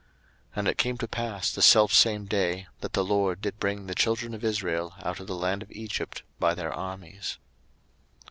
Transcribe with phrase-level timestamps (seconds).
[0.01, 0.09] 02:012:051
[0.57, 4.33] And it came to pass the selfsame day, that the LORD did bring the children
[4.33, 7.37] of Israel out of the land of Egypt by their armies.